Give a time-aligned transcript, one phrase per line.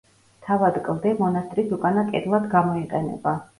[0.45, 3.39] თავად კლდე მონასტრის უკანა კედლად გამოიყენება.